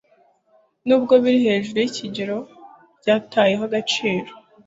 [0.87, 2.37] nubwo biri hejuru y'ikigero
[2.99, 4.31] ryatayeho agaciro